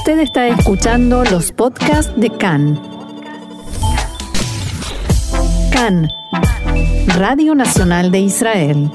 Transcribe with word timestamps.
Usted 0.00 0.18
está 0.20 0.48
escuchando 0.48 1.24
los 1.24 1.52
podcasts 1.52 2.12
de 2.18 2.30
CAN. 2.30 2.80
CAN, 5.72 6.08
Radio 7.18 7.54
Nacional 7.54 8.10
de 8.10 8.20
Israel. 8.20 8.90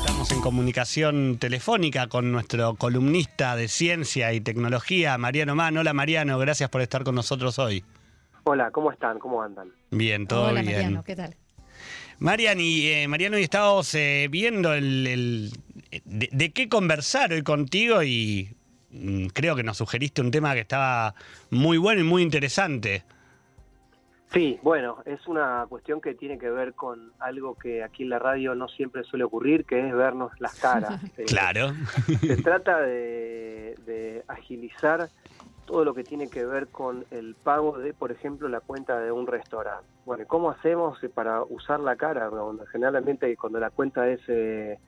Estamos 0.00 0.30
en 0.30 0.40
comunicación 0.40 1.38
telefónica 1.38 2.06
con 2.08 2.30
nuestro 2.32 2.74
columnista 2.74 3.56
de 3.56 3.68
ciencia 3.68 4.32
y 4.34 4.40
tecnología, 4.40 5.16
Mariano 5.18 5.54
Mann. 5.54 5.78
Hola 5.78 5.92
Mariano, 5.94 6.38
gracias 6.38 6.68
por 6.70 6.82
estar 6.82 7.02
con 7.02 7.14
nosotros 7.14 7.58
hoy. 7.58 7.82
Hola, 8.44 8.70
¿cómo 8.70 8.92
están? 8.92 9.18
¿Cómo 9.18 9.42
andan? 9.42 9.68
Bien, 9.90 10.26
todo 10.26 10.48
Hola, 10.48 10.60
bien. 10.60 10.74
Mariano, 10.74 11.04
¿qué 11.04 11.16
tal? 11.16 11.34
Marian 12.18 12.60
y 12.60 12.86
eh, 12.88 13.08
Mariano, 13.08 13.38
y 13.38 13.42
estamos 13.42 13.94
eh, 13.94 14.28
viendo 14.30 14.72
el, 14.74 15.06
el- 15.06 15.50
de, 16.04 16.28
de 16.30 16.50
qué 16.52 16.68
conversar 16.68 17.32
hoy 17.32 17.42
contigo 17.42 18.02
y 18.02 18.54
creo 19.32 19.56
que 19.56 19.62
nos 19.62 19.76
sugeriste 19.78 20.20
un 20.20 20.30
tema 20.30 20.54
que 20.54 20.60
estaba 20.60 21.14
muy 21.50 21.78
bueno 21.78 22.00
y 22.00 22.04
muy 22.04 22.22
interesante. 22.22 23.04
Sí, 24.32 24.58
bueno, 24.62 24.98
es 25.04 25.26
una 25.28 25.64
cuestión 25.68 26.00
que 26.00 26.14
tiene 26.14 26.38
que 26.38 26.50
ver 26.50 26.74
con 26.74 27.12
algo 27.20 27.54
que 27.54 27.84
aquí 27.84 28.02
en 28.02 28.08
la 28.08 28.18
radio 28.18 28.56
no 28.56 28.66
siempre 28.66 29.04
suele 29.04 29.24
ocurrir, 29.24 29.64
que 29.64 29.86
es 29.86 29.94
vernos 29.94 30.32
las 30.40 30.54
caras. 30.56 31.00
Eh, 31.16 31.24
Claro. 31.24 31.72
Se 32.20 32.36
trata 32.42 32.80
de, 32.80 33.76
de 33.86 34.24
agilizar 34.26 35.08
todo 35.66 35.84
lo 35.84 35.94
que 35.94 36.02
tiene 36.02 36.28
que 36.28 36.44
ver 36.44 36.66
con 36.68 37.04
el 37.12 37.36
pago 37.36 37.78
de, 37.78 37.94
por 37.94 38.10
ejemplo, 38.10 38.48
la 38.48 38.60
cuenta 38.60 38.98
de 38.98 39.12
un 39.12 39.26
restaurante. 39.26 39.86
Bueno, 40.04 40.24
¿cómo 40.26 40.50
hacemos 40.50 40.98
para 41.14 41.42
usar 41.44 41.80
la 41.80 41.96
cara? 41.96 42.28
Bueno, 42.28 42.64
generalmente 42.70 43.36
cuando 43.36 43.60
la 43.60 43.70
cuenta 43.70 44.08
es 44.08 44.20
eh, 44.28 44.78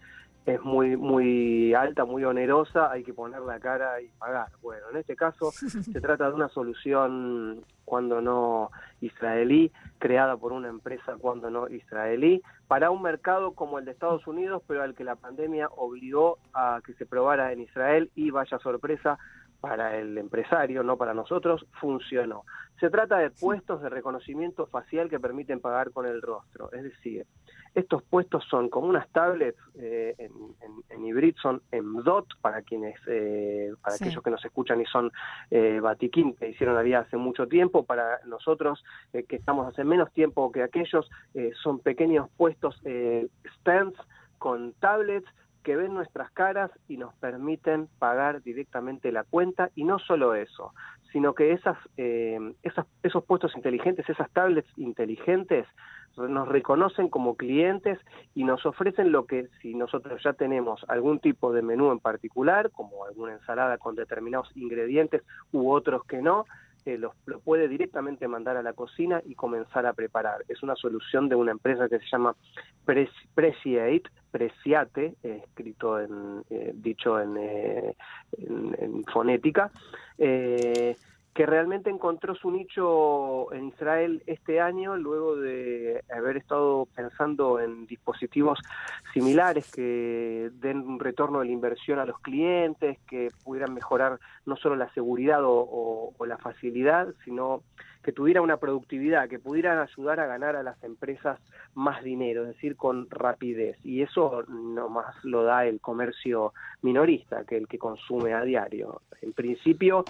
es 0.46 0.62
muy 0.62 0.96
muy 0.96 1.74
alta, 1.74 2.04
muy 2.04 2.24
onerosa, 2.24 2.90
hay 2.90 3.02
que 3.02 3.12
poner 3.12 3.40
la 3.40 3.58
cara 3.58 4.00
y 4.00 4.08
pagar. 4.18 4.48
Bueno, 4.62 4.86
en 4.92 4.98
este 4.98 5.16
caso 5.16 5.50
se 5.92 6.00
trata 6.00 6.28
de 6.28 6.34
una 6.34 6.48
solución 6.48 7.64
cuando 7.84 8.20
no 8.20 8.70
israelí, 9.00 9.72
creada 9.98 10.36
por 10.36 10.52
una 10.52 10.68
empresa 10.68 11.16
cuando 11.20 11.50
no 11.50 11.68
israelí, 11.68 12.42
para 12.68 12.90
un 12.90 13.02
mercado 13.02 13.52
como 13.52 13.78
el 13.78 13.84
de 13.84 13.90
Estados 13.90 14.26
Unidos, 14.26 14.62
pero 14.66 14.82
al 14.82 14.94
que 14.94 15.04
la 15.04 15.16
pandemia 15.16 15.68
obligó 15.76 16.38
a 16.54 16.80
que 16.84 16.94
se 16.94 17.06
probara 17.06 17.52
en 17.52 17.60
Israel 17.60 18.10
y 18.14 18.30
vaya 18.30 18.58
sorpresa 18.60 19.18
para 19.60 19.96
el 19.96 20.16
empresario, 20.18 20.82
no 20.82 20.96
para 20.96 21.14
nosotros, 21.14 21.66
funcionó. 21.80 22.44
Se 22.80 22.90
trata 22.90 23.18
de 23.18 23.30
puestos 23.30 23.80
de 23.82 23.88
reconocimiento 23.88 24.66
facial 24.66 25.08
que 25.08 25.18
permiten 25.18 25.60
pagar 25.60 25.90
con 25.92 26.04
el 26.06 26.20
rostro, 26.20 26.70
es 26.72 26.82
decir, 26.82 27.26
estos 27.74 28.02
puestos 28.02 28.44
son 28.48 28.68
como 28.68 28.88
unas 28.88 29.08
tablets, 29.10 29.58
eh, 29.78 30.14
en, 30.18 30.32
en, 30.60 30.72
en 30.90 31.04
hibrid 31.06 31.36
son 31.40 31.62
EMDOT, 31.72 32.26
para 32.40 32.62
quienes, 32.62 32.96
eh, 33.06 33.72
para 33.82 33.96
Sí. 33.96 34.04
aquellos 34.04 34.22
que 34.22 34.30
nos 34.30 34.44
escuchan 34.44 34.80
y 34.80 34.86
son 34.86 35.10
eh, 35.50 35.80
Batiquín, 35.80 36.34
que 36.34 36.48
hicieron 36.50 36.74
la 36.74 36.82
vida 36.82 37.00
hace 37.00 37.16
mucho 37.16 37.46
tiempo, 37.46 37.84
para 37.84 38.20
nosotros 38.26 38.82
eh, 39.12 39.24
que 39.24 39.36
estamos 39.36 39.66
hace 39.68 39.84
menos 39.84 40.12
tiempo 40.12 40.50
que 40.52 40.62
aquellos, 40.62 41.08
eh, 41.34 41.52
son 41.62 41.80
pequeños 41.80 42.28
puestos 42.36 42.80
eh, 42.84 43.28
stands 43.58 43.98
con 44.38 44.72
tablets 44.74 45.26
que 45.66 45.74
ven 45.74 45.94
nuestras 45.94 46.30
caras 46.30 46.70
y 46.86 46.96
nos 46.96 47.12
permiten 47.16 47.88
pagar 47.98 48.40
directamente 48.40 49.10
la 49.10 49.24
cuenta. 49.24 49.70
Y 49.74 49.82
no 49.82 49.98
solo 49.98 50.36
eso, 50.36 50.72
sino 51.10 51.34
que 51.34 51.50
esas, 51.50 51.76
eh, 51.96 52.38
esas, 52.62 52.86
esos 53.02 53.24
puestos 53.24 53.56
inteligentes, 53.56 54.08
esas 54.08 54.30
tablets 54.30 54.68
inteligentes 54.76 55.66
nos 56.16 56.46
reconocen 56.46 57.08
como 57.08 57.34
clientes 57.34 57.98
y 58.32 58.44
nos 58.44 58.64
ofrecen 58.64 59.10
lo 59.10 59.26
que 59.26 59.48
si 59.60 59.74
nosotros 59.74 60.22
ya 60.22 60.34
tenemos 60.34 60.84
algún 60.86 61.18
tipo 61.18 61.52
de 61.52 61.62
menú 61.62 61.90
en 61.90 61.98
particular, 61.98 62.70
como 62.70 63.04
alguna 63.04 63.32
ensalada 63.32 63.76
con 63.76 63.96
determinados 63.96 64.48
ingredientes 64.54 65.24
u 65.50 65.72
otros 65.72 66.04
que 66.04 66.22
no, 66.22 66.46
eh, 66.86 66.96
los, 66.96 67.12
lo 67.26 67.40
puede 67.40 67.68
directamente 67.68 68.26
mandar 68.28 68.56
a 68.56 68.62
la 68.62 68.72
cocina 68.72 69.20
y 69.26 69.34
comenzar 69.34 69.84
a 69.86 69.92
preparar. 69.92 70.44
Es 70.48 70.62
una 70.62 70.74
solución 70.76 71.28
de 71.28 71.34
una 71.34 71.52
empresa 71.52 71.88
que 71.88 71.98
se 71.98 72.06
llama 72.10 72.34
Pre- 72.84 73.10
Preciate, 73.34 74.04
Preciate, 74.30 75.14
eh, 75.22 75.42
escrito 75.44 76.00
en, 76.00 76.42
eh, 76.50 76.72
dicho 76.74 77.20
en, 77.20 77.36
eh, 77.36 77.94
en 78.38 79.04
fonética, 79.12 79.70
eh, 80.18 80.96
que 81.36 81.44
realmente 81.44 81.90
encontró 81.90 82.34
su 82.34 82.50
nicho 82.50 83.52
en 83.52 83.68
Israel 83.68 84.22
este 84.26 84.58
año, 84.58 84.96
luego 84.96 85.36
de 85.36 86.02
haber 86.10 86.38
estado 86.38 86.88
pensando 86.96 87.60
en 87.60 87.86
dispositivos 87.86 88.58
similares 89.12 89.70
que 89.70 90.50
den 90.54 90.78
un 90.78 90.98
retorno 90.98 91.40
de 91.40 91.44
la 91.44 91.52
inversión 91.52 91.98
a 91.98 92.06
los 92.06 92.18
clientes, 92.20 92.98
que 93.06 93.28
pudieran 93.44 93.74
mejorar 93.74 94.18
no 94.46 94.56
solo 94.56 94.76
la 94.76 94.90
seguridad 94.94 95.40
o, 95.44 96.14
la 96.26 96.38
facilidad, 96.38 97.12
sino 97.22 97.62
que 98.02 98.12
tuviera 98.12 98.40
una 98.40 98.56
productividad, 98.56 99.28
que 99.28 99.38
pudieran 99.38 99.78
ayudar 99.78 100.20
a 100.20 100.26
ganar 100.26 100.56
a 100.56 100.62
las 100.62 100.82
empresas 100.82 101.38
más 101.74 102.02
dinero, 102.02 102.44
es 102.44 102.54
decir, 102.54 102.76
con 102.76 103.10
rapidez. 103.10 103.76
Y 103.84 104.00
eso 104.00 104.42
no 104.48 104.88
más 104.88 105.22
lo 105.22 105.42
da 105.42 105.66
el 105.66 105.82
comercio 105.82 106.54
minorista, 106.80 107.44
que 107.44 107.58
el 107.58 107.68
que 107.68 107.78
consume 107.78 108.32
a 108.32 108.40
diario. 108.40 109.02
En 109.20 109.34
principio, 109.34 110.04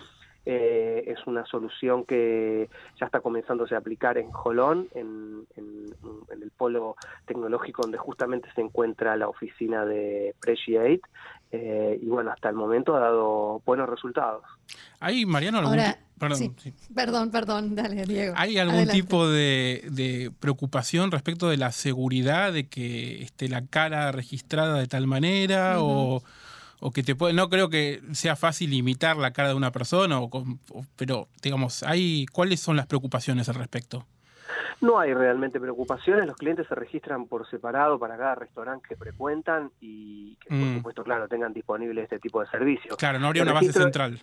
eh, 0.46 1.04
es 1.08 1.18
una 1.26 1.44
solución 1.44 2.04
que 2.04 2.70
ya 2.98 3.06
está 3.06 3.20
comenzándose 3.20 3.74
a 3.74 3.78
aplicar 3.78 4.16
en 4.16 4.30
Jolón, 4.30 4.88
en, 4.94 5.44
en- 5.56 5.86
en 6.32 6.42
el 6.42 6.50
polo 6.52 6.96
tecnológico 7.26 7.82
donde 7.82 7.98
justamente 7.98 8.48
se 8.54 8.60
encuentra 8.60 9.16
la 9.16 9.28
oficina 9.28 9.84
de 9.84 10.34
Preciate, 10.40 11.00
eh, 11.52 11.98
y 12.00 12.06
bueno, 12.06 12.30
hasta 12.30 12.48
el 12.48 12.54
momento 12.56 12.94
ha 12.96 13.00
dado 13.00 13.60
buenos 13.66 13.88
resultados. 13.88 14.42
¿Hay, 15.00 15.26
Mariano, 15.26 15.58
algún, 15.58 15.78
Ahora, 15.78 15.98
perdón, 16.18 16.38
sí. 16.38 16.52
sí. 16.58 16.72
Perdón, 16.94 17.30
perdón, 17.30 17.74
dale, 17.74 18.04
Diego. 18.04 18.34
¿Hay 18.36 18.58
algún 18.58 18.76
Adelante. 18.76 19.00
tipo 19.02 19.28
de, 19.28 19.84
de 19.90 20.32
preocupación 20.40 21.10
respecto 21.10 21.48
de 21.48 21.56
la 21.56 21.72
seguridad 21.72 22.52
de 22.52 22.68
que 22.68 23.22
esté 23.22 23.48
la 23.48 23.64
cara 23.66 24.10
registrada 24.12 24.78
de 24.78 24.86
tal 24.86 25.06
manera 25.06 25.76
o, 25.80 26.22
o 26.80 26.90
que 26.90 27.02
te 27.02 27.14
puede, 27.14 27.32
no 27.34 27.48
creo 27.48 27.68
que 27.70 28.00
sea 28.12 28.36
fácil 28.36 28.72
imitar 28.72 29.16
la 29.16 29.32
cara 29.32 29.48
de 29.48 29.54
una 29.54 29.70
persona, 29.72 30.20
o 30.20 30.30
pero 30.96 31.28
digamos, 31.42 31.82
hay, 31.82 32.26
¿cuáles 32.26 32.60
son 32.60 32.76
las 32.76 32.86
preocupaciones 32.86 33.48
al 33.48 33.54
respecto? 33.56 34.06
No 34.80 34.98
hay 34.98 35.14
realmente 35.14 35.58
preocupaciones, 35.58 36.26
los 36.26 36.36
clientes 36.36 36.66
se 36.68 36.74
registran 36.74 37.26
por 37.26 37.48
separado 37.48 37.98
para 37.98 38.16
cada 38.18 38.34
restaurante 38.34 38.86
que 38.88 38.96
frecuentan 38.96 39.70
y 39.80 40.36
que 40.36 40.50
por 40.50 40.68
Mm. 40.68 40.74
supuesto, 40.76 41.02
claro, 41.02 41.28
tengan 41.28 41.52
disponible 41.54 42.02
este 42.02 42.18
tipo 42.18 42.40
de 42.42 42.46
servicios. 42.48 42.96
Claro, 42.96 43.18
no 43.18 43.26
habría 43.28 43.42
El 43.42 43.48
una 43.48 43.54
base 43.54 43.72
central. 43.72 44.20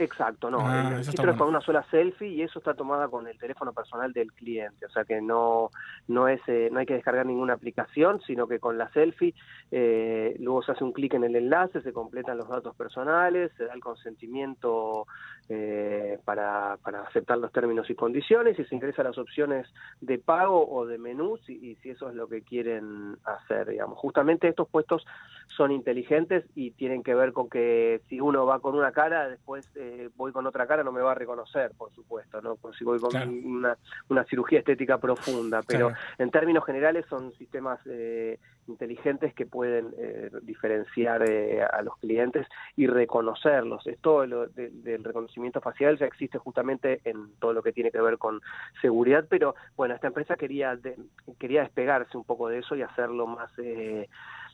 Exacto, 0.00 0.50
no. 0.50 0.60
Ah, 0.62 0.92
el 0.94 1.00
está 1.00 1.30
es 1.30 1.36
con 1.36 1.48
una 1.48 1.60
sola 1.60 1.84
selfie 1.90 2.28
y 2.28 2.42
eso 2.42 2.58
está 2.58 2.72
tomada 2.72 3.08
con 3.08 3.28
el 3.28 3.38
teléfono 3.38 3.74
personal 3.74 4.14
del 4.14 4.32
cliente. 4.32 4.86
O 4.86 4.88
sea 4.88 5.04
que 5.04 5.20
no, 5.20 5.70
no, 6.08 6.26
es, 6.26 6.40
eh, 6.46 6.70
no 6.72 6.78
hay 6.78 6.86
que 6.86 6.94
descargar 6.94 7.26
ninguna 7.26 7.52
aplicación, 7.52 8.18
sino 8.22 8.48
que 8.48 8.58
con 8.58 8.78
la 8.78 8.90
selfie 8.92 9.34
eh, 9.70 10.36
luego 10.38 10.62
se 10.62 10.72
hace 10.72 10.84
un 10.84 10.92
clic 10.92 11.12
en 11.12 11.24
el 11.24 11.36
enlace, 11.36 11.82
se 11.82 11.92
completan 11.92 12.38
los 12.38 12.48
datos 12.48 12.74
personales, 12.74 13.52
se 13.58 13.66
da 13.66 13.74
el 13.74 13.82
consentimiento 13.82 15.06
eh, 15.50 16.18
para, 16.24 16.78
para 16.82 17.02
aceptar 17.02 17.36
los 17.36 17.52
términos 17.52 17.90
y 17.90 17.94
condiciones 17.94 18.58
y 18.58 18.64
se 18.64 18.74
ingresa 18.74 19.02
las 19.02 19.18
opciones 19.18 19.66
de 20.00 20.16
pago 20.18 20.66
o 20.66 20.86
de 20.86 20.96
menú 20.96 21.36
si, 21.44 21.52
y 21.54 21.74
si 21.76 21.90
eso 21.90 22.08
es 22.08 22.14
lo 22.14 22.26
que 22.26 22.40
quieren 22.40 23.18
hacer. 23.24 23.68
Digamos. 23.68 23.98
Justamente 23.98 24.48
estos 24.48 24.66
puestos 24.66 25.04
son 25.48 25.72
inteligentes 25.72 26.44
y 26.54 26.70
tienen 26.70 27.02
que 27.02 27.14
ver 27.14 27.34
con 27.34 27.50
que 27.50 28.00
si 28.08 28.18
uno 28.18 28.46
va 28.46 28.60
con 28.60 28.74
una 28.74 28.92
cara, 28.92 29.28
después 29.28 29.68
eh, 29.74 29.89
voy 30.16 30.32
con 30.32 30.46
otra 30.46 30.66
cara, 30.66 30.82
no 30.84 30.92
me 30.92 31.00
va 31.00 31.12
a 31.12 31.14
reconocer, 31.14 31.72
por 31.76 31.92
supuesto, 31.92 32.40
¿no? 32.42 32.56
Por 32.56 32.74
si 32.76 32.84
voy 32.84 32.98
con 33.00 33.10
Claro. 33.10 33.30
una, 33.30 33.76
una 34.08 34.24
cirugía 34.24 34.60
estética 34.60 34.98
profunda, 34.98 35.62
pero 35.62 35.88
Claro. 35.88 36.02
en 36.18 36.30
términos 36.30 36.64
generales 36.64 37.06
son 37.08 37.32
sistemas 37.34 37.80
eh, 37.86 38.38
inteligentes 38.66 39.34
que 39.34 39.46
pueden 39.46 39.92
eh, 39.98 40.30
diferenciar 40.42 41.22
eh, 41.22 41.62
a 41.62 41.82
los 41.82 41.96
clientes 41.98 42.46
y 42.76 42.86
reconocerlos. 42.86 43.86
Esto 43.86 44.26
lo 44.26 44.46
de- 44.46 44.70
del 44.70 45.02
reconocimiento 45.04 45.60
facial 45.60 45.98
ya 45.98 46.06
existe 46.06 46.38
justamente 46.38 47.00
en 47.04 47.34
todo 47.38 47.52
lo 47.52 47.62
que 47.62 47.72
tiene 47.72 47.90
que 47.90 48.00
ver 48.00 48.18
con 48.18 48.40
seguridad, 48.80 49.26
pero 49.28 49.54
bueno, 49.76 49.94
esta 49.94 50.06
empresa 50.06 50.36
quería 50.36 50.76
de- 50.76 50.96
quería 51.38 51.62
despegarse 51.62 52.16
un 52.16 52.24
poco 52.24 52.48
de 52.48 52.58
eso 52.58 52.76
y 52.76 52.82
hacerlo 52.82 53.26
más 53.26 53.50
eh, 53.58 54.08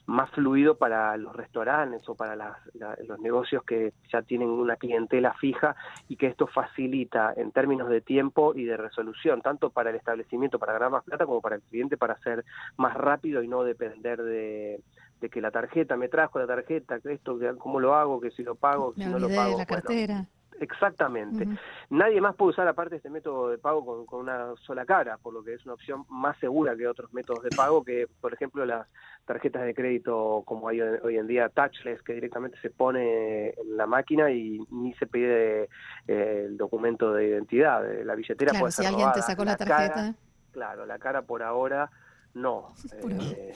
más 0.07 0.31
fluido 0.31 0.77
para 0.79 1.17
los 1.17 1.35
restaurantes 1.35 2.09
o 2.09 2.15
para 2.15 2.37
las- 2.37 2.59
la- 2.75 2.97
los 3.07 3.19
negocios 3.19 3.65
que 3.65 3.93
ya 4.13 4.23
tienen 4.23 4.49
una 4.49 4.77
clientela 4.77 5.35
fija 5.35 5.75
y 6.09 6.17
que 6.17 6.29
esto 6.29 6.47
facilita 6.47 7.33
en 7.37 7.51
términos 7.53 7.89
de 7.89 8.01
tiempo 8.01 8.55
y 8.55 8.65
de 8.65 8.77
resolución, 8.77 9.43
tanto 9.43 9.71
para 9.71 9.91
el 9.91 9.97
establecimiento 9.97 10.59
para 10.59 10.75
ganar 10.75 10.91
más 10.91 11.05
plata 11.05 11.27
como 11.27 11.41
para 11.41 11.57
el 11.57 11.63
cliente 11.63 11.97
para 11.97 12.17
ser 12.19 12.45
más 12.77 12.95
rápido 12.95 13.43
y 13.43 13.49
no 13.49 13.65
depender 13.65 14.23
de, 14.23 14.81
de 15.21 15.29
que 15.29 15.41
la 15.41 15.51
tarjeta 15.51 15.97
me 15.97 16.09
trajo 16.09 16.39
la 16.39 16.47
tarjeta, 16.47 17.01
que 17.01 17.13
esto, 17.13 17.39
que 17.39 17.53
cómo 17.59 17.81
lo 17.81 17.95
hago, 17.95 18.21
que 18.21 18.31
si 18.31 18.43
lo 18.43 18.55
pago, 18.55 18.93
Me 18.97 19.05
si 19.05 19.11
no 19.11 19.19
lo 19.19 19.29
pago. 19.29 19.53
de 19.53 19.59
la 19.59 19.65
bueno, 19.67 19.83
cartera. 19.83 20.25
Exactamente. 20.61 21.47
Nadie 21.91 22.21
más 22.21 22.35
puede 22.35 22.51
usar 22.51 22.69
aparte 22.69 22.97
este 22.97 23.11
método 23.11 23.51
de 23.51 23.59
pago 23.59 23.85
con, 23.85 24.07
con, 24.07 24.21
una 24.21 24.55
sola 24.63 24.85
cara, 24.85 25.19
por 25.19 25.35
lo 25.35 25.43
que 25.43 25.55
es 25.55 25.65
una 25.65 25.75
opción 25.75 26.05
más 26.09 26.39
segura 26.39 26.77
que 26.77 26.87
otros 26.87 27.13
métodos 27.13 27.43
de 27.43 27.51
pago, 27.51 27.85
que 27.85 28.07
por 28.21 28.33
ejemplo 28.33 28.65
las 28.65 28.87
tarjetas 29.25 29.65
de 29.65 29.75
crédito 29.75 30.43
como 30.47 30.69
hay 30.69 30.81
hoy 30.81 31.17
en 31.17 31.27
día 31.27 31.49
touchless, 31.49 32.03
que 32.03 32.15
directamente 32.15 32.59
se 32.61 32.71
pone 32.71 33.51
en 33.51 33.77
la 33.77 33.87
máquina 33.87 34.31
y 34.31 34.61
ni 34.71 34.95
se 34.95 35.07
pide 35.07 35.69
eh, 36.07 36.45
el 36.47 36.57
documento 36.57 37.13
de 37.13 37.29
identidad. 37.29 37.83
La 38.05 38.15
billetera 38.15 38.51
claro, 38.51 38.63
puede 38.63 38.73
si 38.73 38.83
ser 38.83 38.87
alguien 38.87 39.13
te 39.13 39.23
sacó 39.23 39.45
la 39.45 39.57
tarjeta. 39.57 39.95
Cara, 39.95 40.15
claro, 40.53 40.87
la 40.87 40.99
cara 40.99 41.23
por 41.23 41.43
ahora 41.43 41.91
no. 42.35 42.73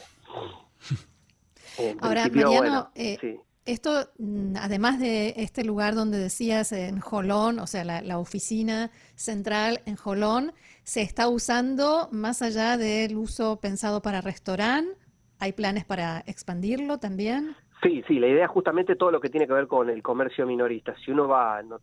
Eh, 1.79 1.97
Ahora, 2.01 2.23
Mariano, 2.29 2.59
bueno, 2.59 2.91
eh, 2.95 3.17
sí. 3.21 3.39
Esto, 3.71 4.11
mm, 4.19 4.57
además 4.57 4.99
de 4.99 5.33
este 5.37 5.65
lugar 5.65 5.95
donde 5.95 6.19
decías 6.19 6.73
en 6.73 6.99
Jolón, 6.99 7.61
o 7.61 7.69
sea, 7.69 7.85
la, 7.85 8.19
oficina 8.19 8.91
central 9.15 9.79
en 9.87 9.95
Jolón, 9.95 10.53
¿se 10.83 11.03
está 11.03 11.29
usando 11.29 12.09
más 12.11 12.43
allá 12.43 12.77
del 12.77 13.17
uso 13.17 13.61
pensado 13.61 14.03
para 14.03 14.23
restaurante? 14.23 14.97
¿Hay 15.39 15.53
planes 15.53 15.85
para 15.85 16.25
expandirlo 16.27 16.99
también? 16.99 17.55
Sí, 17.81 18.03
sí, 18.09 18.19
la 18.19 18.27
idea 18.27 18.47
es 18.47 18.51
justamente 18.51 18.97
todo 18.97 19.13
lo 19.13 19.21
que 19.21 19.29
tiene 19.29 19.47
que 19.47 19.53
ver 19.53 19.69
con 19.69 19.89
el 19.89 20.03
comercio 20.03 20.49
minorista. 20.49 20.97
Si 21.05 21.13
uno 21.13 21.29
va, 21.29 21.63
no, 21.63 21.79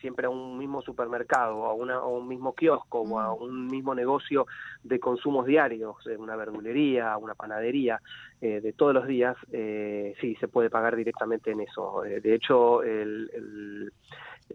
siempre 0.00 0.26
a 0.26 0.30
un 0.30 0.58
mismo 0.58 0.82
supermercado, 0.82 1.64
a, 1.66 1.74
una, 1.74 1.96
a 1.96 2.06
un 2.06 2.26
mismo 2.26 2.54
kiosco 2.54 3.00
o 3.00 3.18
a 3.18 3.34
mm. 3.34 3.42
un 3.42 3.66
mismo 3.66 3.94
negocio 3.94 4.46
de 4.82 4.98
consumos 4.98 5.46
diarios, 5.46 5.96
una 6.18 6.36
verdulería, 6.36 7.16
una 7.16 7.34
panadería, 7.34 8.00
eh, 8.40 8.60
de 8.60 8.72
todos 8.72 8.94
los 8.94 9.06
días, 9.06 9.36
eh, 9.52 10.14
sí, 10.20 10.34
se 10.36 10.48
puede 10.48 10.70
pagar 10.70 10.96
directamente 10.96 11.50
en 11.50 11.60
eso. 11.60 12.04
Eh, 12.04 12.20
de 12.20 12.34
hecho, 12.34 12.82
el, 12.82 13.30
el 13.34 13.92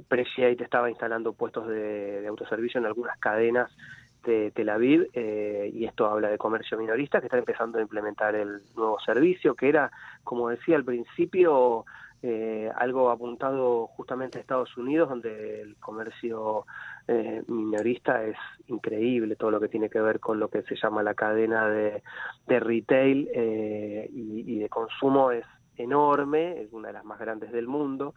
Preciate 0.08 0.64
estaba 0.64 0.90
instalando 0.90 1.34
puestos 1.34 1.68
de, 1.68 2.22
de 2.22 2.28
autoservicio 2.28 2.80
en 2.80 2.86
algunas 2.86 3.18
cadenas 3.20 3.72
de 4.26 4.52
Tel 4.52 4.70
Aviv 4.70 5.08
eh, 5.14 5.70
y 5.74 5.86
esto 5.86 6.08
habla 6.08 6.30
de 6.30 6.38
comercio 6.38 6.78
minorista 6.78 7.20
que 7.20 7.28
está 7.28 7.38
empezando 7.38 7.78
a 7.78 7.82
implementar 7.82 8.36
el 8.36 8.62
nuevo 8.76 9.00
servicio 9.00 9.56
que 9.56 9.70
era, 9.70 9.92
como 10.24 10.50
decía 10.50 10.76
al 10.76 10.84
principio, 10.84 11.86
eh, 12.28 12.72
algo 12.76 13.12
apuntado 13.12 13.86
justamente 13.86 14.40
a 14.40 14.42
Estados 14.42 14.76
Unidos, 14.78 15.10
donde 15.10 15.62
el 15.62 15.76
comercio 15.76 16.66
eh, 17.08 17.44
minorista 17.48 18.24
es 18.24 18.36
increíble, 18.66 19.36
todo 19.36 19.52
lo 19.52 19.60
que 19.60 19.68
tiene 19.68 19.92
que 19.92 20.02
ver 20.02 20.20
con 20.20 20.40
lo 20.40 20.48
que 20.48 20.64
se 20.64 20.76
llama 20.76 21.04
la 21.04 21.14
cadena 21.14 21.70
de, 21.70 22.02
de 22.48 22.60
retail 22.60 23.30
eh, 23.32 24.10
y, 24.12 24.56
y, 24.56 24.58
de 24.58 24.70
consumo 24.70 25.30
es 25.30 25.46
enorme, 25.78 26.62
es 26.62 26.74
una 26.74 26.88
de 26.88 26.94
las 26.94 27.06
más 27.06 27.20
grandes 27.20 27.52
del 27.52 27.68
mundo. 27.68 28.16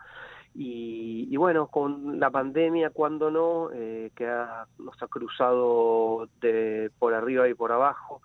Y, 0.54 1.28
y 1.30 1.36
bueno, 1.36 1.66
con 1.66 2.18
la 2.18 2.30
pandemia, 2.30 2.88
cuando 2.88 3.30
no, 3.30 3.68
eh, 3.74 4.10
que 4.16 4.26
ha, 4.26 4.66
nos 4.78 5.02
ha 5.02 5.06
cruzado 5.06 6.30
de 6.40 6.90
por 6.98 7.12
arriba 7.12 7.46
y 7.46 7.52
por 7.52 7.72
abajo, 7.72 8.22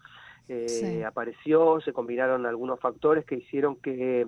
eh, 0.47 0.69
sí. 0.69 1.03
apareció, 1.03 1.81
se 1.81 1.91
combinaron 1.91 2.45
algunos 2.45 2.79
factores 2.79 3.25
que 3.25 3.35
hicieron 3.35 3.75
que 3.75 4.27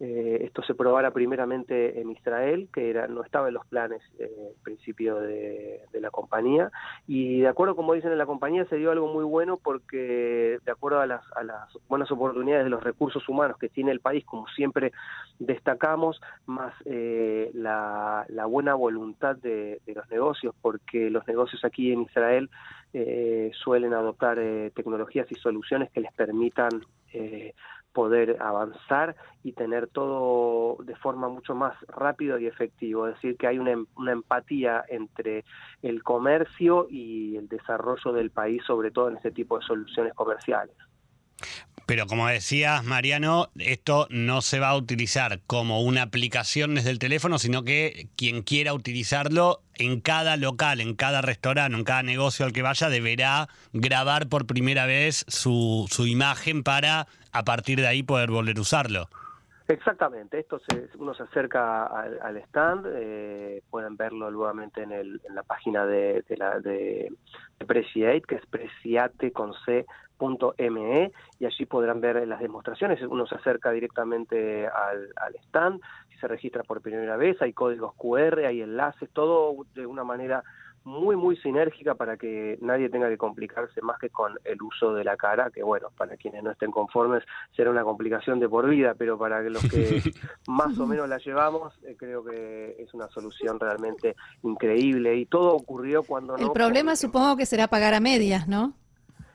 eh, 0.00 0.42
esto 0.44 0.62
se 0.62 0.74
probara 0.74 1.10
primeramente 1.10 2.00
en 2.00 2.10
Israel, 2.10 2.68
que 2.72 2.90
era, 2.90 3.08
no 3.08 3.24
estaba 3.24 3.48
en 3.48 3.54
los 3.54 3.66
planes 3.66 4.00
eh, 4.18 4.30
principio 4.62 5.16
de, 5.16 5.80
la 6.00 6.10
compañía, 6.10 6.70
y 7.08 7.40
de 7.40 7.48
acuerdo 7.48 7.74
como 7.74 7.94
dicen 7.94 8.12
en 8.12 8.18
la 8.18 8.26
compañía 8.26 8.64
se 8.66 8.76
dio 8.76 8.92
algo 8.92 9.12
muy 9.12 9.24
bueno 9.24 9.58
porque 9.60 10.60
de 10.64 10.70
acuerdo 10.70 11.00
a 11.00 11.06
las, 11.06 11.24
a 11.34 11.42
las 11.42 11.76
buenas 11.88 12.08
oportunidades 12.12 12.64
de 12.64 12.70
los 12.70 12.84
recursos 12.84 13.28
humanos 13.28 13.58
que 13.58 13.68
tiene 13.68 13.90
el 13.90 13.98
país, 13.98 14.24
como 14.24 14.46
siempre 14.48 14.92
destacamos, 15.40 16.20
más 16.46 16.72
eh, 16.84 17.50
la, 17.54 18.24
la, 18.28 18.46
buena 18.46 18.74
voluntad 18.74 19.36
de, 19.36 19.80
de, 19.84 19.94
los 19.94 20.08
negocios, 20.08 20.54
porque 20.62 21.10
los 21.10 21.26
negocios 21.26 21.64
aquí 21.64 21.92
en 21.92 22.02
Israel 22.02 22.48
eh, 22.94 23.50
suelen 23.62 23.92
adoptar 23.92 24.38
eh, 24.38 24.70
tecnologías 24.74 25.30
y 25.30 25.34
soluciones 25.34 25.90
que 25.90 26.00
les 26.00 26.12
permitan 26.12 26.70
eh, 27.12 27.52
poder 27.98 28.36
avanzar 28.40 29.16
y 29.42 29.54
tener 29.54 29.88
todo 29.88 30.80
de 30.84 30.94
forma 30.94 31.28
mucho 31.28 31.56
más 31.56 31.74
rápido 31.88 32.38
y 32.38 32.46
efectivo. 32.46 33.08
Es 33.08 33.14
decir, 33.14 33.36
que 33.36 33.48
hay 33.48 33.58
una, 33.58 33.74
una, 33.96 34.12
empatía 34.12 34.84
entre 34.88 35.44
el 35.82 36.04
comercio 36.04 36.86
y 36.88 37.34
el 37.34 37.48
desarrollo 37.48 38.12
del 38.12 38.30
país, 38.30 38.62
sobre 38.64 38.92
todo 38.92 39.08
en 39.08 39.16
este 39.16 39.32
tipo 39.32 39.58
de 39.58 39.64
soluciones 39.64 40.14
comerciales. 40.14 40.76
Pero 41.88 42.06
como 42.06 42.28
decías, 42.28 42.84
Mariano, 42.84 43.50
esto 43.58 44.08
no 44.10 44.42
se 44.42 44.58
va 44.58 44.68
a 44.68 44.76
utilizar 44.76 45.40
como 45.46 45.80
una 45.80 46.02
aplicación 46.02 46.74
desde 46.74 46.90
el 46.90 46.98
teléfono, 46.98 47.38
sino 47.38 47.64
que 47.64 48.08
quien 48.14 48.42
quiera 48.42 48.74
utilizarlo 48.74 49.62
en 49.74 50.02
cada 50.02 50.36
local, 50.36 50.82
en 50.82 50.94
cada 50.94 51.22
restaurante, 51.22 51.78
en 51.78 51.84
cada 51.84 52.02
negocio 52.02 52.44
al 52.44 52.52
que 52.52 52.60
vaya, 52.60 52.90
deberá 52.90 53.48
grabar 53.72 54.28
por 54.28 54.46
primera 54.46 54.84
vez 54.84 55.24
su, 55.28 55.88
su 55.90 56.06
imagen 56.06 56.62
para 56.62 57.08
a 57.32 57.44
partir 57.44 57.80
de 57.80 57.86
ahí 57.86 58.02
poder 58.02 58.30
volver 58.30 58.58
a 58.58 58.60
usarlo. 58.60 59.08
Exactamente, 59.70 60.38
esto 60.38 60.58
se, 60.60 60.88
uno 60.98 61.12
se 61.12 61.24
acerca 61.24 61.84
al, 61.84 62.18
al 62.22 62.38
stand, 62.38 62.86
eh, 62.90 63.62
pueden 63.68 63.98
verlo 63.98 64.30
nuevamente 64.30 64.82
en, 64.82 64.92
el, 64.92 65.20
en 65.28 65.34
la 65.34 65.42
página 65.42 65.84
de, 65.84 66.24
de, 66.26 66.36
la, 66.38 66.58
de, 66.58 67.12
Preciate, 67.66 68.22
que 68.22 68.36
es 68.36 68.46
preciate 68.46 69.30
.me 70.70 71.12
y 71.38 71.44
allí 71.44 71.66
podrán 71.66 72.00
ver 72.00 72.26
las 72.26 72.40
demostraciones. 72.40 73.02
Uno 73.02 73.26
se 73.26 73.34
acerca 73.34 73.70
directamente 73.70 74.66
al, 74.66 75.34
stand, 75.48 75.82
se 76.18 76.26
registra 76.26 76.62
por 76.62 76.80
primera 76.80 77.18
vez, 77.18 77.40
hay 77.42 77.52
códigos 77.52 77.94
QR, 77.94 78.46
hay 78.46 78.62
enlaces, 78.62 79.10
todo 79.10 79.66
de 79.74 79.84
una 79.84 80.02
manera 80.02 80.42
muy, 80.88 81.16
muy 81.16 81.36
sinérgica 81.36 81.94
para 81.94 82.16
que 82.16 82.58
nadie 82.62 82.88
tenga 82.88 83.08
que 83.08 83.18
complicarse 83.18 83.82
más 83.82 83.98
que 83.98 84.08
con 84.08 84.38
el 84.44 84.60
uso 84.62 84.94
de 84.94 85.04
la 85.04 85.16
cara, 85.16 85.50
que 85.50 85.62
bueno, 85.62 85.90
para 85.96 86.16
quienes 86.16 86.42
no 86.42 86.50
estén 86.50 86.70
conformes 86.70 87.22
será 87.54 87.70
una 87.70 87.84
complicación 87.84 88.40
de 88.40 88.48
por 88.48 88.68
vida, 88.68 88.94
pero 88.96 89.18
para 89.18 89.42
los 89.42 89.62
que 89.68 90.02
más 90.48 90.78
o 90.78 90.86
menos 90.86 91.08
la 91.08 91.18
llevamos, 91.18 91.74
eh, 91.84 91.94
creo 91.96 92.24
que 92.24 92.76
es 92.78 92.92
una 92.94 93.06
solución 93.08 93.60
realmente 93.60 94.16
increíble 94.42 95.14
y 95.16 95.26
todo 95.26 95.54
ocurrió 95.54 96.02
cuando 96.02 96.36
El 96.36 96.46
no, 96.46 96.52
problema 96.54 96.96
supongo 96.96 97.36
que 97.36 97.44
será 97.44 97.68
pagar 97.68 97.92
a 97.92 98.00
medias, 98.00 98.48
¿no? 98.48 98.72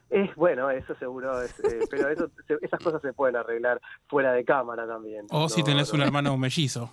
Es 0.09 0.33
bueno, 0.35 0.69
eso 0.69 0.95
seguro, 0.95 1.41
es, 1.41 1.59
eh, 1.59 1.79
pero 1.89 2.09
eso, 2.09 2.29
esas 2.61 2.79
cosas 2.79 3.01
se 3.01 3.13
pueden 3.13 3.35
arreglar 3.35 3.79
fuera 4.07 4.31
de 4.31 4.44
cámara 4.44 4.88
también. 4.88 5.25
O 5.31 5.41
no, 5.41 5.50
si 5.50 5.63
tenés 5.63 5.91
no, 5.91 5.97
un 5.97 6.01
hermano 6.03 6.38
mellizo. 6.38 6.91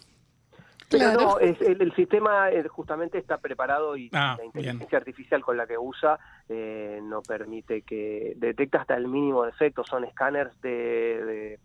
Pero 0.91 1.13
no, 1.13 1.39
es, 1.39 1.61
el, 1.61 1.81
el, 1.81 1.95
sistema 1.95 2.49
justamente 2.69 3.19
está 3.19 3.39
preparado 3.39 3.97
y 3.97 4.11
ah, 4.13 4.35
la 4.37 4.45
inteligencia 4.45 4.87
bien. 4.89 4.97
artificial 4.97 5.41
con 5.41 5.57
la 5.57 5.67
que 5.67 5.79
usa 5.79 6.19
eh, 6.49 6.99
no 7.03 7.23
permite 7.23 7.83
que 7.83 8.35
detecta 8.37 8.81
hasta 8.81 8.97
el 8.97 9.07
mínimo 9.07 9.45
defecto. 9.45 9.85
Son 9.85 10.05
escáneres 10.05 10.53
de, 10.63 11.25
de, 11.25 11.59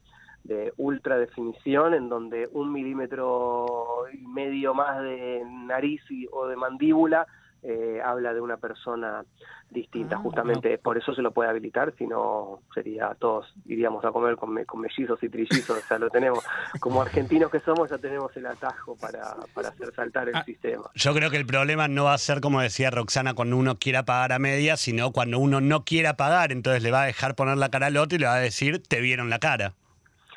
de, 0.44 0.74
ultra 0.78 1.18
definición 1.18 1.96
en 1.96 2.08
donde 2.08 2.48
un 2.52 2.72
milímetro 2.72 4.06
y 4.14 4.28
medio 4.28 4.76
más 4.76 5.02
de 5.02 5.44
nariz 5.46 6.02
y, 6.10 6.28
o 6.32 6.48
de 6.48 6.56
mandíbula 6.56 7.26
eh, 7.68 8.00
habla 8.04 8.34
de 8.34 8.42
una 8.42 8.58
persona 8.58 9.26
distinta, 9.72 10.18
ah, 10.18 10.20
justamente 10.20 10.74
no. 10.74 10.78
por 10.78 10.98
eso 10.98 11.16
se 11.16 11.24
lo 11.24 11.32
puede 11.32 11.50
habilitar, 11.50 11.94
si 11.98 12.06
no 12.06 12.62
sería 12.74 13.16
todos 13.20 13.52
iríamos 13.66 14.06
a 14.06 14.12
comer 14.12 14.36
con, 14.36 14.54
me, 14.54 14.66
con 14.66 14.82
mellizos 14.82 15.22
y 15.24 15.30
trillizos, 15.30 15.78
o 15.84 15.88
sea, 15.88 15.98
lo 15.98 16.12
tenemos, 16.12 16.44
como 16.80 17.02
argentinos 17.02 17.50
que 17.50 17.60
somos, 17.62 17.90
ya 17.90 17.98
tenemos 17.98 18.36
el 18.38 18.46
atajo 18.46 18.96
para, 18.96 19.36
para 19.54 19.70
hacer 19.70 19.92
saltar 19.96 20.30
el 20.30 20.36
ah, 20.36 20.44
sistema. 20.44 20.84
Yo 20.94 21.14
creo 21.14 21.32
que 21.32 21.38
el 21.38 21.48
problema 21.48 21.88
no 21.88 22.04
va 22.04 22.14
a 22.14 22.20
ser, 22.20 22.40
como 22.40 22.62
decía 22.62 22.92
Roxana, 22.92 23.34
cuando 23.34 23.58
uno 23.58 23.80
quiera 23.80 24.06
pagar 24.06 24.32
a 24.34 24.40
media, 24.40 24.78
sino 24.78 25.12
cuando 25.12 25.40
uno 25.40 25.60
no 25.60 25.84
quiera 25.84 26.16
pagar, 26.16 26.52
entonces 26.52 26.84
le 26.84 26.92
va 26.92 27.02
a 27.02 27.06
dejar 27.08 27.36
poner 27.36 27.58
la 27.58 27.70
cara 27.70 27.88
al 27.88 27.98
otro 27.98 28.18
y 28.18 28.20
le 28.20 28.28
va 28.28 28.36
a 28.36 28.40
decir, 28.40 28.84
te 28.84 29.02
vieron 29.02 29.32
la 29.32 29.40
cara. 29.40 29.74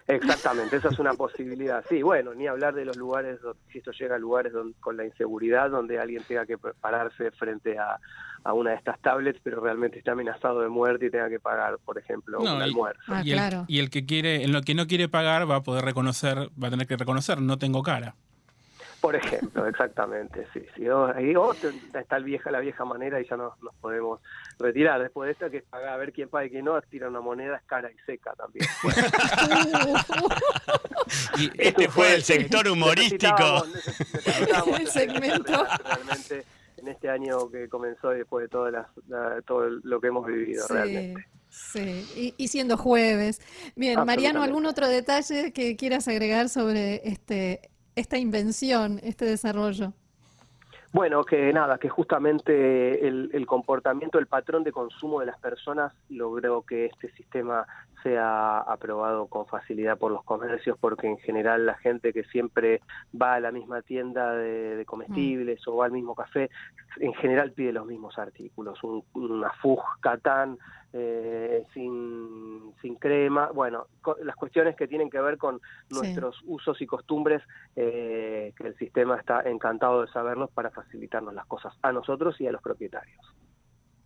Exactamente, 0.09 0.77
esa 0.77 0.89
es 0.89 0.99
una 0.99 1.13
posibilidad. 1.13 1.85
Sí, 1.87 2.03
bueno, 2.03 2.33
ni 2.33 2.47
hablar 2.47 2.75
de 2.75 2.87
los 2.87 2.97
lugares, 2.97 3.39
si 3.71 3.79
esto 3.79 3.93
llega 3.93 4.17
a 4.17 4.19
lugares 4.19 4.55
donde, 4.55 4.75
con 4.81 4.97
la 4.97 5.05
inseguridad, 5.05 5.71
donde 5.71 6.01
alguien 6.01 6.23
tenga 6.27 6.47
que 6.47 6.57
pararse 6.57 7.31
frente 7.33 7.79
a, 7.79 7.99
a, 8.43 8.55
una 8.55 8.71
de 8.71 8.77
estas 8.77 8.99
tablets, 9.01 9.39
pero 9.43 9.61
realmente 9.61 9.99
está 9.99 10.13
amenazado 10.13 10.63
de 10.63 10.71
muerte 10.71 11.07
y 11.07 11.11
tenga 11.11 11.29
que 11.29 11.39
pagar, 11.39 11.77
por 11.85 11.99
ejemplo, 11.99 12.39
no, 12.43 12.57
un 12.57 12.63
almuerzo. 12.63 13.03
Ah, 13.07 13.21
y, 13.23 13.33
el, 13.33 13.65
y 13.69 13.81
el 13.81 13.91
que 13.91 14.07
quiere, 14.07 14.45
en 14.45 14.53
lo 14.53 14.63
que 14.63 14.75
no 14.75 14.87
quiere 14.87 15.11
pagar 15.11 15.49
va 15.49 15.57
a 15.57 15.63
poder 15.63 15.85
reconocer, 15.85 16.49
va 16.61 16.69
a 16.69 16.71
tener 16.71 16.87
que 16.87 16.97
reconocer, 16.97 17.43
no 17.43 17.59
tengo 17.59 17.83
cara. 17.83 18.15
Por 19.01 19.15
ejemplo, 19.15 19.65
exactamente, 19.67 20.47
sí. 20.53 20.61
sí. 20.75 20.87
Ahí 21.15 21.37
oh, 21.37 21.53
está 21.53 22.17
el 22.17 22.25
vieja, 22.25 22.51
la 22.51 22.59
vieja 22.59 22.85
manera 22.85 23.21
y 23.21 23.29
ya 23.29 23.37
nos, 23.37 23.61
nos 23.63 23.73
podemos 23.77 24.21
retirar. 24.59 25.01
Después 25.01 25.29
de 25.29 25.33
esto, 25.33 25.51
que 25.51 25.63
paga 25.63 25.95
a 25.95 25.97
ver 25.97 26.13
quién 26.13 26.29
paga 26.29 26.47
y 26.47 26.51
quién 26.51 26.65
no, 26.65 26.81
tira 26.83 27.09
una 27.09 27.21
moneda, 27.21 27.57
es 27.57 27.63
cara 27.65 27.93
y 27.93 27.97
seca 28.05 28.35
también. 28.35 28.67
y 31.39 31.53
este 31.59 31.89
fue 31.89 32.15
el 32.15 32.25
sector 32.25 32.67
humorístico. 32.69 33.65
el 34.79 34.89
segmento. 34.89 35.65
Realmente 35.85 36.45
en 36.79 36.89
este 36.89 37.09
año 37.09 37.51
que 37.51 37.69
comenzó 37.69 38.11
después 38.11 38.45
de 38.45 38.49
todas 38.49 38.73
las, 38.73 38.87
la, 39.09 39.43
todo 39.43 39.69
lo 39.69 40.01
que 40.01 40.09
hemos 40.09 40.27
vivido 40.27 40.67
sí. 40.67 40.73
realmente. 40.73 41.27
Sí, 41.51 42.07
y, 42.15 42.35
y, 42.37 42.49
siendo 42.49 42.77
jueves. 42.77 43.41
Bien, 43.75 44.05
Mariano, 44.05 44.43
¿algún 44.43 44.67
otro 44.67 44.87
detalle 44.87 45.53
que 45.53 45.77
quieras 45.77 46.07
agregar 46.07 46.51
sobre 46.51 47.09
este 47.09 47.71
esta 47.99 48.17
invención, 48.17 49.01
este 49.03 49.25
desarrollo? 49.25 49.93
Bueno, 50.91 51.23
que 51.23 51.53
nada, 51.53 51.77
que 51.77 51.91
justamente 51.91 53.07
el, 53.07 53.47
comportamiento, 53.47 54.19
el 54.19 54.27
patrón 54.27 54.65
de 54.65 54.73
consumo 54.73 55.21
de 55.21 55.27
las 55.27 55.39
personas 55.39 55.93
logró 56.09 56.63
que 56.63 56.87
este 56.87 57.11
sistema 57.13 57.67
sea 58.03 58.61
aprobado 58.61 59.27
con 59.27 59.45
facilidad 59.47 59.99
por 59.99 60.13
los 60.13 60.25
comercios, 60.25 60.79
porque 60.81 61.07
en 61.07 61.19
general 61.19 61.67
la 61.67 61.75
gente 61.75 62.15
que 62.15 62.25
siempre 62.25 62.81
va 63.21 63.35
a 63.35 63.41
la 63.41 63.53
misma 63.53 63.83
tienda 63.83 64.33
de, 64.33 64.83
comestibles 64.87 65.61
o 65.69 65.77
va 65.77 65.87
al 65.87 65.93
mismo 65.93 66.15
café, 66.15 66.49
en 67.01 67.13
general 67.15 67.53
pide 67.53 67.73
los 67.73 67.85
mismos 67.85 68.19
artículos, 68.19 68.83
un, 68.83 69.05
una 69.13 69.53
Catán 70.01 70.57
eh, 70.95 71.65
sin, 71.75 72.73
sin 72.81 72.95
crema, 72.95 73.51
bueno, 73.53 73.89
las 74.23 74.37
cuestiones 74.37 74.77
que 74.77 74.89
tienen 74.89 75.11
que 75.11 75.21
ver 75.21 75.39
con 75.39 75.61
nuestros 75.91 76.37
usos 76.47 76.81
y 76.81 76.87
costumbres, 76.87 77.43
eh, 77.77 78.53
que 78.57 78.69
el 78.69 78.77
sistema 78.77 79.17
está 79.17 79.43
encantado 79.43 80.03
de 80.03 80.09
saberlos 80.09 80.51
para 80.51 80.71
facilitarnos 80.71 81.35
las 81.35 81.47
cosas 81.47 81.75
a 81.83 81.93
nosotros 81.93 82.41
y 82.41 82.47
a 82.47 82.53
los 82.53 82.63
propietarios. 82.63 83.21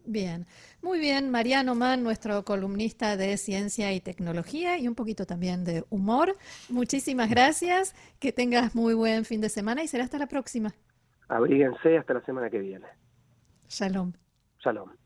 Bien, 0.05 0.47
muy 0.83 0.99
bien, 0.99 1.31
Mariano 1.31 1.75
Mann, 1.75 2.03
nuestro 2.03 2.45
columnista 2.45 3.17
de 3.17 3.37
ciencia 3.37 3.93
y 3.93 4.01
tecnología 4.01 4.77
y 4.79 4.89
un 4.89 4.97
poquito 4.97 5.27
también 5.27 5.65
de 5.65 5.85
humor. 5.91 6.37
Muchísimas 6.69 7.31
gracias, 7.31 7.95
que 8.19 8.33
tengas 8.33 8.75
muy 8.75 8.95
buen 8.95 9.25
fin 9.25 9.41
de 9.41 9.49
semana 9.49 9.83
y 9.83 9.89
será 9.89 10.05
hasta 10.05 10.19
la 10.19 10.27
próxima. 10.27 10.73
Abríguense 11.29 11.99
hasta 11.99 12.15
la 12.15 12.25
semana 12.25 12.51
que 12.51 12.59
viene. 12.59 12.87
Shalom. 13.69 14.13
Shalom. 14.59 15.02